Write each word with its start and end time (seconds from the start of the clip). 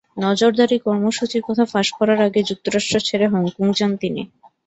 নজরদারি 0.17 0.77
কর্মসূচির 0.85 1.45
কথা 1.47 1.63
ফাঁস 1.71 1.87
করার 1.97 2.19
আগে 2.27 2.41
যুক্তরাষ্ট্র 2.49 2.95
ছেড়ে 3.07 3.25
হংকং 3.33 3.65
যান 3.77 3.91
তিনি। 4.01 4.21